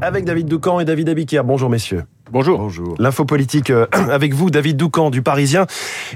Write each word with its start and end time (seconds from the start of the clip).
Avec 0.00 0.24
David 0.24 0.46
Doucan 0.46 0.80
et 0.80 0.84
David 0.84 1.08
Abiquière. 1.08 1.44
Bonjour 1.44 1.70
messieurs. 1.70 2.04
Bonjour. 2.32 2.60
Bonjour. 2.60 2.94
L'info 3.00 3.24
politique 3.24 3.70
euh, 3.70 3.86
avec 3.92 4.34
vous, 4.34 4.50
David 4.50 4.76
Doucan 4.76 5.10
du 5.10 5.20
Parisien. 5.20 5.66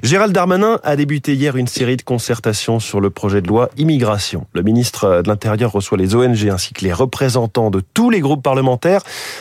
Gérald 0.04 0.33
Darmanin 0.33 0.79
a 0.84 0.94
débuté 0.94 1.34
hier 1.34 1.56
une 1.56 1.67
série 1.67 1.97
de 1.97 2.02
concertations 2.02 2.79
sur 2.79 3.00
le 3.00 3.10
projet 3.10 3.42
de 3.42 3.49
loi 3.49 3.68
immigration. 3.79 4.47
Le 4.52 4.63
ministre 4.63 5.22
de 5.22 5.29
l'Intérieur 5.29 5.72
reçoit 5.72 5.99
les 5.99 6.15
ONG 6.15 6.49
ainsi 6.49 6.72
que 6.72 6.84
les 6.84 6.92
représentants 6.92 7.70
de 7.70 7.83
tous 7.95 8.11
les 8.11 8.20
groupes 8.20 8.45
parlementaires 8.45 9.00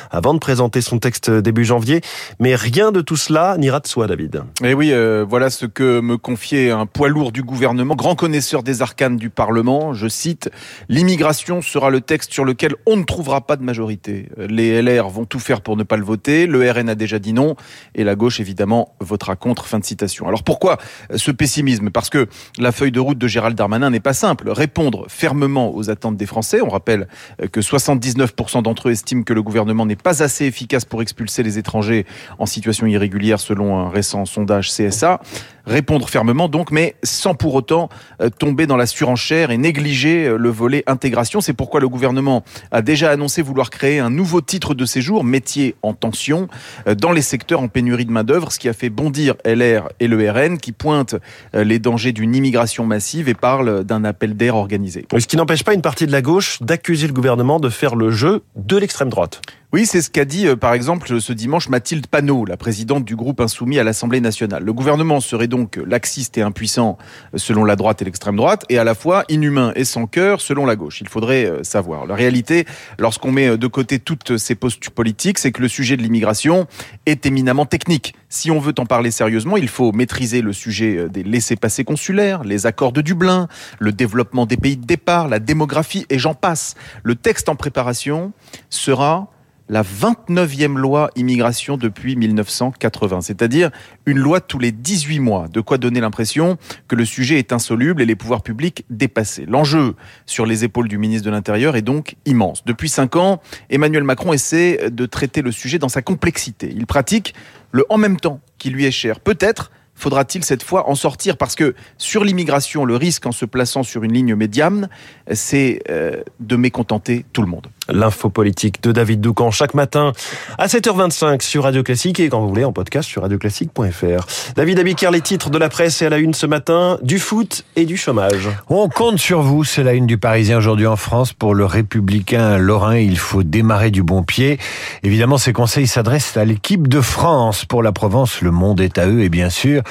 avant 0.10 0.34
de 0.34 0.40
présenter 0.40 0.82
son 0.82 0.98
texte 0.98 1.30
début 1.30 1.64
janvier. 1.64 2.02
Mais 2.40 2.56
rien 2.56 2.92
de 2.92 3.02
tout 3.02 3.18
cela 3.18 3.56
n'ira 3.60 3.80
de 3.80 3.86
soi, 3.86 4.08
David. 4.08 4.42
Et 4.64 4.70
eh 4.70 4.74
oui, 4.74 4.90
euh, 4.94 5.24
voilà 5.30 5.52
ce 5.52 5.68
que 5.68 6.00
me 6.00 6.18
confiait 6.18 6.72
un 6.72 6.88
poids 6.88 7.08
lourd 7.08 7.32
du 7.32 7.44
gouvernement, 7.44 7.96
grand 7.96 8.16
connaisseur 8.16 8.64
des 8.64 8.82
arcanes 8.82 9.18
du 9.18 9.30
Parlement. 9.30 9.94
Je 9.94 10.08
cite, 10.08 10.50
l'immigration 10.90 11.62
sera 11.62 11.92
le 11.92 12.02
texte 12.02 12.34
sur 12.34 12.46
lequel 12.46 12.74
on 12.88 12.98
ne 12.98 13.04
trouvera 13.04 13.42
pas 13.42 13.58
de 13.58 13.64
majorité. 13.64 14.30
Les 14.38 14.82
LR 14.82 15.10
vont 15.10 15.26
tout 15.26 15.40
faire 15.40 15.62
pour 15.62 15.78
ne 15.78 15.84
pas 15.84 15.98
le 15.98 16.04
voter. 16.04 16.48
Le 16.48 16.63
RN 16.72 16.90
a 16.90 16.96
déjà 16.96 17.20
dit 17.20 17.34
non 17.34 17.56
et 17.96 18.04
la 18.04 18.16
gauche 18.16 18.40
évidemment 18.40 18.96
votera 19.00 19.36
contre. 19.36 19.66
Fin 19.66 19.80
de 19.80 19.86
citation. 19.86 20.28
Alors 20.28 20.44
pourquoi 20.44 20.78
ce 21.16 21.32
pessimisme? 21.32 21.90
Parce 21.90 22.10
que 22.10 22.28
la 22.58 22.72
feuille 22.72 22.92
de 22.92 23.00
route 23.00 23.18
de 23.18 23.28
Gérald 23.28 23.58
Darmanin 23.58 23.90
n'est 23.90 24.00
pas 24.00 24.14
simple. 24.14 24.50
Répondre 24.50 25.06
fermement 25.08 25.76
aux 25.76 25.90
attentes 25.90 26.18
des 26.18 26.26
Français. 26.26 26.62
On 26.62 26.70
rappelle 26.70 27.08
que 27.52 27.60
79% 27.60 28.62
d'entre 28.62 28.90
eux 28.90 28.92
estiment 28.92 29.24
que 29.24 29.34
le 29.34 29.42
gouvernement 29.42 29.86
n'est 29.86 29.96
pas 29.96 30.24
assez 30.24 30.46
efficace 30.46 30.86
pour 30.86 31.02
expulser 31.02 31.44
les 31.44 31.58
étrangers 31.58 32.06
en 32.40 32.46
situation 32.46 32.88
irrégulière 32.88 33.40
selon 33.40 33.78
un 33.78 33.90
récent 33.90 34.26
sondage 34.26 34.70
CSA 34.70 35.22
répondre 35.66 36.10
fermement 36.10 36.50
donc, 36.50 36.72
mais 36.72 36.96
sans 37.04 37.36
pour 37.36 37.56
autant 37.56 37.90
euh, 38.22 38.30
tomber 38.30 38.68
dans 38.68 38.78
la 38.78 38.86
surenchère 38.86 39.52
et 39.52 39.58
négliger 39.58 40.26
euh, 40.26 40.38
le 40.38 40.50
volet 40.50 40.84
intégration. 40.88 41.42
C'est 41.42 41.54
pourquoi 41.54 41.80
le 41.80 41.90
gouvernement 41.90 42.44
a 42.72 42.82
déjà 42.82 43.12
annoncé 43.12 43.42
vouloir 43.42 43.70
créer 43.70 44.00
un 44.00 44.10
nouveau 44.10 44.42
titre 44.42 44.74
de 44.74 44.86
séjour, 44.86 45.24
métier 45.24 45.76
en 45.82 45.94
tension, 45.94 46.48
euh, 46.88 46.96
dans 46.96 47.12
les 47.12 47.22
secteurs 47.22 47.62
en 47.62 47.68
pénurie 47.68 48.06
de 48.06 48.12
main-d'œuvre, 48.12 48.52
ce 48.52 48.60
qui 48.60 48.70
a 48.70 48.74
fait 48.74 48.90
bondir 48.90 49.36
LR 49.46 49.90
et 50.00 50.08
le 50.08 50.30
RN 50.30 50.58
qui 50.58 50.72
pointent 50.72 51.16
les 51.54 51.80
dangers 51.80 52.12
d'une 52.12 52.36
immigration 52.36 52.86
massive 52.86 53.30
et 53.30 53.34
parlent 53.34 53.84
d'un 53.84 54.04
appel 54.04 54.36
d'air 54.36 54.56
organisé. 54.56 55.06
Ce 55.18 55.28
qui 55.28 55.38
n'empêche 55.38 55.64
pas 55.64 55.74
une 55.74 55.82
partie 55.82 56.08
de 56.08 56.12
la 56.12 56.22
gauche 56.22 56.62
d'accuser 56.62 57.08
le 57.08 57.14
gouvernement 57.14 57.60
de 57.60 57.70
faire 57.70 57.96
le 57.96 58.12
jeu 58.12 58.44
de 58.56 58.78
l'extrême 58.78 59.10
droite. 59.10 59.42
Oui, 59.74 59.88
c'est 59.88 60.04
ce 60.04 60.12
qu'a 60.12 60.24
dit 60.24 60.46
euh, 60.46 60.56
par 60.56 60.76
exemple 60.76 61.20
ce 61.20 61.34
dimanche 61.34 61.68
Mathilde 61.68 62.06
Panot, 62.06 62.46
la 62.46 62.58
présidente 62.58 63.06
du 63.06 63.16
groupe 63.16 63.42
insoumis 63.42 63.80
à 63.80 63.84
l'Assemblée 63.84 64.22
nationale. 64.22 64.64
Le 64.64 64.72
gouvernement 64.72 65.20
serait 65.20 65.48
donc 65.48 65.78
laxiste 65.84 66.38
et 66.38 66.44
impuissant 66.44 67.00
euh, 67.34 67.40
selon 67.40 67.66
la 67.66 67.76
droite 67.76 68.00
et 68.00 68.06
l'extrême 68.06 68.36
droite, 68.36 68.66
et 68.70 68.78
à 68.78 68.84
la 68.84 68.94
fois 68.94 69.24
inhumain 69.30 69.72
et 69.76 69.84
sans 69.84 70.06
cœur 70.06 70.42
selon 70.42 70.68
la 70.68 70.76
gauche. 70.76 71.02
Il 71.02 71.10
faudrait 71.10 71.46
euh, 71.46 71.64
savoir. 71.64 72.06
La 72.06 72.14
réalité, 72.14 72.66
lorsqu'on 73.00 73.32
met 73.32 73.58
de 73.58 73.66
côté 73.66 73.98
toutes 73.98 74.38
ces 74.38 74.54
postes 74.54 74.92
politiques, 74.92 75.40
c'est 75.40 75.52
que 75.52 75.64
le 75.64 75.68
sujet 75.68 75.98
de 75.98 76.04
l'immigration 76.04 76.68
est 77.08 77.26
éminemment 77.26 77.66
technique. 77.66 78.14
Si 78.30 78.52
on 78.52 78.60
veut 78.60 78.76
en 78.78 78.86
parler 78.86 79.10
sérieusement, 79.10 79.58
il 79.58 79.70
faut 79.70 79.92
maîtriser 79.92 80.42
le 80.42 80.54
sujet 80.54 81.10
des 81.10 81.24
laissés-passer 81.24 81.84
consulaires, 81.84 82.44
les 82.44 82.68
accords 82.68 82.92
de 82.92 83.02
Dublin, 83.02 83.48
le 83.80 83.92
développement 83.92 84.46
des 84.46 84.58
pays 84.58 84.78
de 84.78 84.86
départ, 84.86 85.28
la 85.28 85.40
démographie, 85.40 86.06
et 86.12 86.20
j'en 86.20 86.36
passe. 86.36 86.76
Le 87.02 87.16
texte 87.16 87.50
en 87.50 87.56
préparation 87.56 88.34
sera 88.70 89.33
la 89.74 89.82
29e 89.82 90.78
loi 90.78 91.10
immigration 91.16 91.78
depuis 91.78 92.16
1980, 92.16 93.22
c'est-à-dire 93.22 93.72
une 94.06 94.20
loi 94.20 94.40
tous 94.40 94.60
les 94.60 94.72
18 94.72 95.18
mois, 95.18 95.48
de 95.48 95.62
quoi 95.62 95.80
donner 95.80 96.00
l'impression 96.00 96.60
que 96.88 96.96
le 96.96 97.06
sujet 97.06 97.40
est 97.40 97.52
insoluble 97.52 98.00
et 98.00 98.06
les 98.06 98.16
pouvoirs 98.16 98.44
publics 98.44 98.86
dépassés. 98.92 99.48
L'enjeu 99.48 99.96
sur 100.28 100.46
les 100.46 100.64
épaules 100.64 100.88
du 100.88 101.00
ministre 101.00 101.26
de 101.26 101.32
l'Intérieur 101.32 101.76
est 101.76 101.82
donc 101.82 102.18
immense. 102.28 102.64
Depuis 102.66 102.88
cinq 102.88 103.16
ans, 103.16 103.42
Emmanuel 103.72 104.04
Macron 104.04 104.32
essaie 104.32 104.92
de 104.92 105.08
traiter 105.08 105.42
le 105.42 105.52
sujet 105.52 105.80
dans 105.80 105.90
sa 105.90 106.04
complexité. 106.04 106.72
Il 106.72 106.86
pratique 106.86 107.34
le 107.72 107.84
en 107.90 107.98
même 107.98 108.18
temps 108.18 108.42
qui 108.60 108.70
lui 108.70 108.86
est 108.86 108.92
cher. 108.92 109.22
Peut-être 109.22 109.72
faudra-t-il 109.96 110.44
cette 110.44 110.64
fois 110.64 110.90
en 110.90 110.96
sortir? 110.96 111.38
Parce 111.38 111.56
que 111.56 111.76
sur 111.98 112.24
l'immigration, 112.24 112.86
le 112.86 112.96
risque 112.96 113.26
en 113.26 113.32
se 113.32 113.46
plaçant 113.46 113.84
sur 113.84 114.04
une 114.04 114.14
ligne 114.14 114.36
médiane, 114.36 114.90
c'est 115.32 115.82
euh, 115.90 116.22
de 116.40 116.56
mécontenter 116.56 117.26
tout 117.34 117.42
le 117.42 117.48
monde. 117.48 117.68
L'info 117.90 118.30
politique 118.30 118.82
de 118.82 118.92
David 118.92 119.20
Doucan 119.20 119.52
chaque 119.52 119.74
matin 119.74 120.14
à 120.58 120.68
7h25 120.68 121.42
sur 121.42 121.64
Radio 121.64 121.84
Classique 121.84 122.20
et 122.20 122.30
quand 122.30 122.40
vous 122.40 122.48
voulez 122.48 122.64
en 122.64 122.72
podcast 122.72 123.10
sur 123.10 123.22
radioclassique.fr. 123.24 124.54
David 124.56 124.80
Abiker, 124.80 125.12
les 125.12 125.22
titres 125.22 125.50
de 125.50 125.58
la 125.58 125.70
presse 125.70 126.02
et 126.02 126.06
à 126.06 126.10
la 126.10 126.18
une 126.18 126.34
ce 126.34 126.46
matin, 126.46 126.98
du 127.02 127.20
foot 127.20 127.66
et 127.76 127.86
du 127.86 127.98
chômage. 127.98 128.50
On 128.70 128.88
compte 128.90 129.20
sur 129.20 129.42
vous, 129.42 129.64
c'est 129.64 129.84
la 129.84 129.94
une 129.94 130.08
du 130.08 130.18
Parisien 130.18 130.58
aujourd'hui 130.58 130.88
en 130.88 130.96
France. 130.96 131.34
Pour 131.34 131.54
le 131.54 131.66
républicain 131.66 132.58
Lorrain, 132.58 132.98
il 132.98 133.18
faut 133.18 133.44
démarrer 133.44 133.92
du 133.92 134.02
bon 134.02 134.24
pied. 134.24 134.60
Évidemment, 135.04 135.38
ces 135.38 135.54
conseils 135.54 135.88
s'adressent 135.88 136.38
à 136.38 136.46
l'équipe 136.46 136.88
de 136.88 137.02
France. 137.02 137.66
Pour 137.66 137.84
la 137.84 137.92
Provence, 137.92 138.42
le 138.42 138.52
monde 138.52 138.82
est 138.82 138.98
à 138.98 139.08
eux 139.08 139.22
et 139.22 139.30
bien 139.30 139.50
sûr, 139.50 139.83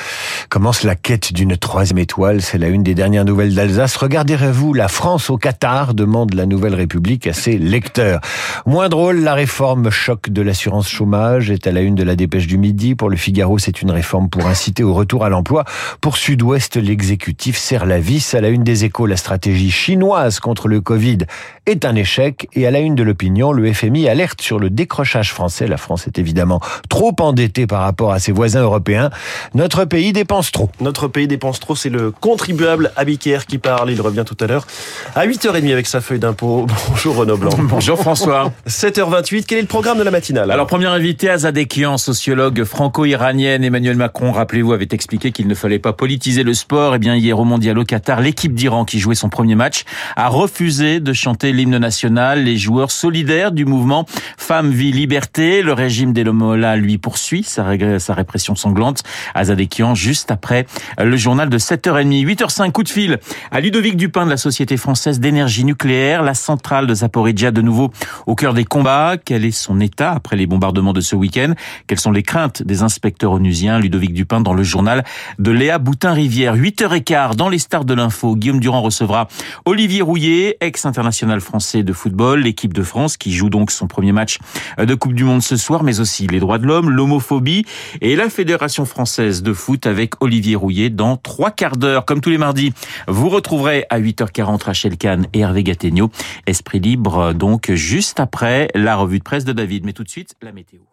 commence 0.49 0.83
la 0.83 0.95
quête 0.95 1.33
d'une 1.33 1.57
troisième 1.57 1.99
étoile. 1.99 2.43
C'est 2.43 2.59
la 2.59 2.69
une 2.69 2.83
des 2.83 2.95
dernières 2.95 3.25
nouvelles 3.25 3.55
d'Alsace. 3.55 3.97
Regarderez-vous 3.97 4.75
la 4.75 4.89
France 4.89 5.31
au 5.31 5.37
Qatar, 5.37 5.95
demande 5.95 6.35
la 6.35 6.47
Nouvelle 6.47 6.75
République 6.75 7.27
à 7.27 7.33
ses 7.33 7.59
lecteurs. 7.59 8.21
Moins 8.67 8.89
drôle, 8.89 9.21
la 9.21 9.35
réforme 9.35 9.91
choc 9.91 10.31
de 10.31 10.43
l'assurance 10.43 10.89
chômage 10.89 11.51
est 11.51 11.67
à 11.67 11.73
la 11.73 11.81
une 11.81 11.95
de 11.95 12.03
la 12.03 12.17
dépêche 12.17 12.47
du 12.47 12.59
midi. 12.59 12.95
Pour 12.95 13.11
le 13.11 13.17
Figaro, 13.17 13.59
c'est 13.59 13.83
une 13.83 13.91
réforme 13.91 14.29
pour 14.29 14.47
inciter 14.47 14.83
au 14.83 14.95
retour 14.95 15.25
à 15.25 15.29
l'emploi. 15.29 15.65
Pour 16.01 16.17
Sud-Ouest, 16.17 16.77
l'exécutif 16.77 17.57
serre 17.57 17.87
la 17.87 18.01
vis. 18.01 18.35
À 18.35 18.41
la 18.41 18.49
une 18.49 18.65
des 18.65 18.85
échos, 18.85 19.07
la 19.07 19.17
stratégie 19.17 19.71
chinoise 19.71 20.41
contre 20.41 20.69
le 20.69 20.81
Covid 20.81 21.19
est 21.67 21.85
un 21.85 21.95
échec. 21.95 22.49
Et 22.55 22.67
à 22.67 22.71
la 22.71 22.81
une 22.81 22.95
de 22.95 23.03
l'opinion, 23.03 23.53
le 23.53 23.73
FMI 23.73 24.09
alerte 24.09 24.41
sur 24.41 24.59
le 24.59 24.71
décrochage 24.71 25.33
français. 25.33 25.67
La 25.67 25.77
France 25.77 26.07
est 26.07 26.19
évidemment 26.19 26.61
trop 26.89 27.15
endettée 27.21 27.67
par 27.67 27.83
rapport 27.83 28.13
à 28.13 28.19
ses 28.19 28.33
voisins 28.33 28.63
européens. 28.63 29.11
Notre 29.55 29.82
pays 29.87 30.13
dépense 30.13 30.51
trop. 30.53 30.71
Notre 30.81 31.09
pays 31.09 31.27
dépense 31.27 31.61
trop, 31.61 31.75
c'est 31.77 31.89
le 31.89 32.11
contribuable 32.11 32.93
Abiquière 32.97 33.47
qui 33.47 33.59
parle. 33.59 33.91
Il 33.91 34.01
revient 34.01 34.25
tout 34.27 34.37
à 34.41 34.47
l'heure 34.47 34.67
à 35.15 35.27
8h30 35.27 35.73
avec 35.73 35.87
sa 35.87 36.01
feuille 36.01 36.19
d'impôt. 36.19 36.67
Bonjour 36.89 37.17
Renaud 37.17 37.37
Blanc. 37.37 37.53
Bonjour 37.59 37.99
François. 37.99 38.53
7h28, 38.69 39.45
quel 39.47 39.59
est 39.59 39.63
le 39.63 39.67
programme 39.67 39.99
de 39.99 40.03
la 40.03 40.11
matinale 40.11 40.51
Alors, 40.51 40.67
premier 40.67 40.87
invité, 40.87 41.31
Azadekian, 41.31 41.99
sociologue 41.99 42.65
franco-iranienne. 42.65 43.65
Emmanuel 43.65 43.97
Macron, 43.97 44.33
rappelez-vous, 44.33 44.73
avait 44.73 44.89
expliqué 44.93 45.33
qu'il 45.33 45.49
ne 45.49 45.55
fallait 45.55 45.79
pas 45.79 45.93
politiser 45.93 46.43
le 46.43 46.55
sport. 46.55 46.95
Eh 46.95 46.99
bien, 46.99 47.17
hier 47.17 47.39
au 47.39 47.45
Mondial 47.45 47.79
au 47.79 47.85
Qatar, 47.85 48.21
l'équipe 48.21 48.55
d'Iran 48.55 48.85
qui 48.85 48.99
jouait 48.99 49.15
son 49.15 49.29
premier 49.29 49.55
match 49.55 49.85
a 50.17 50.29
refusé 50.29 51.01
de 51.01 51.13
chanter 51.13 51.53
l'hymne 51.53 51.79
national. 51.79 52.45
Les 52.45 52.57
joueurs 52.57 52.91
solidaires 52.91 53.53
du 53.53 53.65
mouvement 53.65 54.07
Femmes, 54.37 54.71
Vie, 54.71 54.93
Liberté. 54.93 55.63
Le 55.63 55.73
régime 55.73 56.13
d'Elomola, 56.13 56.77
lui, 56.77 56.99
poursuit 56.99 57.43
sa, 57.43 57.65
sa 57.99 58.15
répression 58.15 58.55
sanglante. 58.55 59.03
Azadekian, 59.35 59.72
juste 59.95 60.31
après 60.31 60.67
le 60.99 61.17
journal 61.17 61.49
de 61.49 61.59
7h30. 61.59 62.27
8h05, 62.27 62.73
coup 62.73 62.83
de 62.83 62.89
fil 62.89 63.19
à 63.51 63.61
Ludovic 63.61 63.97
Dupin 63.97 64.25
de 64.27 64.31
la 64.31 64.37
Société 64.37 64.77
française 64.77 65.19
d'énergie 65.19 65.65
nucléaire. 65.65 66.23
La 66.23 66.35
centrale 66.35 66.87
de 66.87 66.95
Zaporizhia 66.95 67.51
de 67.51 67.63
nouveau 67.63 67.91
au 68.27 68.35
cœur 68.35 68.55
des 68.55 68.65
combats. 68.65 69.17
Quel 69.23 69.45
est 69.45 69.51
son 69.51 69.81
état 69.81 70.13
après 70.13 70.37
les 70.37 70.47
bombardements 70.47 70.93
de 70.93 71.01
ce 71.01 71.17
week-end? 71.17 71.55
Quelles 71.87 72.01
sont 72.01 72.13
les 72.13 72.23
craintes 72.23 72.63
des 72.63 72.83
inspecteurs 72.83 73.33
onusiens? 73.33 73.79
Ludovic 73.79 74.13
Dupin 74.13 74.41
dans 74.41 74.53
le 74.53 74.63
journal 74.63 75.05
de 75.39 75.51
Léa 75.51 75.79
Boutin-Rivière. 75.79 76.57
8h15 76.57 77.37
dans 77.37 77.49
les 77.49 77.59
stars 77.59 77.85
de 77.85 77.95
l'info. 77.95 78.37
Guillaume 78.37 78.61
Durand 78.61 78.83
recevra 78.83 79.29
Olivier 79.65 80.03
Rouillet, 80.03 80.59
ex-international 80.61 81.41
français 81.41 81.83
de 81.83 81.93
football, 81.93 82.41
l'équipe 82.41 82.75
de 82.75 82.83
France 82.83 83.17
qui 83.17 83.33
joue 83.33 83.49
donc 83.49 83.71
son 83.71 83.87
premier 83.87 84.13
match 84.13 84.39
de 84.79 84.95
Coupe 84.95 85.15
du 85.15 85.25
Monde 85.25 85.43
ce 85.43 85.57
soir, 85.57 85.83
mais 85.83 86.01
aussi 86.01 86.27
les 86.27 86.41
droits 86.41 86.59
de 86.59 86.67
l'homme, 86.67 86.91
l'homophobie 86.91 87.65
et 88.01 88.17
la 88.17 88.29
Fédération 88.29 88.85
française 88.85 89.43
de 89.43 89.53
foot 89.63 89.87
avec 89.87 90.21
Olivier 90.21 90.57
Rouillet 90.57 90.91
dans 90.91 91.17
trois 91.17 91.53
quarts 91.53 91.77
d'heure. 91.77 92.05
Comme 92.05 92.21
tous 92.21 92.31
les 92.31 92.39
mardis, 92.39 92.73
vous 93.07 93.29
retrouverez 93.29 93.87
à 93.91 94.01
8h40 94.01 94.65
Rachel 94.65 94.97
Kahn 94.97 95.29
et 95.33 95.41
Hervé 95.41 95.63
Gattegno. 95.63 96.11
Esprit 96.47 96.81
libre 96.81 97.33
donc 97.33 97.71
juste 97.71 98.19
après 98.19 98.69
la 98.75 98.97
revue 98.97 99.21
de 99.21 99.25
presse 99.25 99.45
de 99.45 99.53
David. 99.53 99.85
Mais 99.85 99.93
tout 99.93 100.03
de 100.03 100.09
suite, 100.09 100.35
la 100.43 100.51
météo. 100.51 100.92